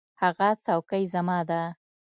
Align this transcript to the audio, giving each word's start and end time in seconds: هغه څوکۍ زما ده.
هغه 0.21 0.49
څوکۍ 0.65 1.03
زما 1.13 1.39
ده. 1.49 1.61